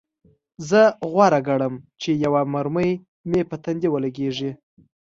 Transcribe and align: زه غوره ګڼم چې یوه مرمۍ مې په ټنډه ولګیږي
زه 0.69 0.81
غوره 1.11 1.39
ګڼم 1.47 1.73
چې 2.01 2.09
یوه 2.23 2.41
مرمۍ 2.53 2.91
مې 3.29 3.41
په 3.49 3.55
ټنډه 3.63 3.87
ولګیږي 3.91 4.51